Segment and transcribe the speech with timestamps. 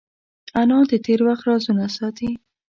[0.61, 2.31] انا د تېر وخت رازونه ساتي